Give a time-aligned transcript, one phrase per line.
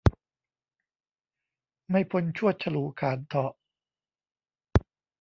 [1.91, 3.53] ไม่พ้นชวด ฉลู ขาล เถาะ